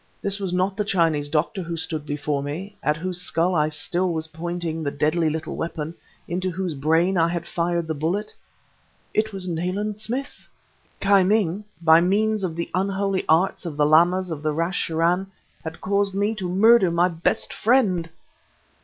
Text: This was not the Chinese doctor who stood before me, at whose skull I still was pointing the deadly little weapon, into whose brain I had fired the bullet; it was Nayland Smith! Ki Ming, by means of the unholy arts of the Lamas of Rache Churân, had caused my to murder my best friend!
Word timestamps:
This 0.19 0.39
was 0.39 0.51
not 0.51 0.77
the 0.77 0.83
Chinese 0.83 1.29
doctor 1.29 1.61
who 1.61 1.77
stood 1.77 2.07
before 2.07 2.41
me, 2.41 2.75
at 2.81 2.97
whose 2.97 3.21
skull 3.21 3.53
I 3.53 3.69
still 3.69 4.11
was 4.11 4.25
pointing 4.29 4.81
the 4.81 4.89
deadly 4.89 5.29
little 5.29 5.55
weapon, 5.55 5.93
into 6.27 6.49
whose 6.49 6.73
brain 6.73 7.19
I 7.19 7.27
had 7.27 7.45
fired 7.45 7.85
the 7.85 7.93
bullet; 7.93 8.33
it 9.13 9.31
was 9.31 9.47
Nayland 9.47 9.99
Smith! 9.99 10.47
Ki 10.99 11.21
Ming, 11.21 11.65
by 11.83 12.01
means 12.01 12.43
of 12.43 12.55
the 12.55 12.71
unholy 12.73 13.25
arts 13.29 13.63
of 13.63 13.77
the 13.77 13.85
Lamas 13.85 14.31
of 14.31 14.43
Rache 14.43 14.91
Churân, 14.91 15.27
had 15.63 15.81
caused 15.81 16.15
my 16.15 16.33
to 16.33 16.49
murder 16.49 16.89
my 16.89 17.07
best 17.07 17.53
friend! 17.53 18.09